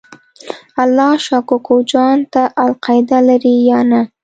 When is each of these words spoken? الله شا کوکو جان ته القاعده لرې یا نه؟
الله 0.83 1.11
شا 1.25 1.39
کوکو 1.49 1.75
جان 1.89 2.17
ته 2.33 2.41
القاعده 2.65 3.19
لرې 3.27 3.55
یا 3.69 3.79
نه؟ 3.91 4.01